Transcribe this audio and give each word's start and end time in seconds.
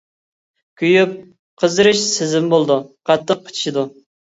كۆيۈپ 0.83 1.13
قىزىرىش 1.65 2.03
سېزىمى 2.09 2.53
بولىدۇ، 2.59 2.83
قاتتىق 3.09 3.49
قىچىشىدۇ. 3.51 3.91